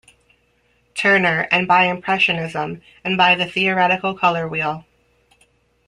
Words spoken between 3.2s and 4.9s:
the theoretical colour wheel.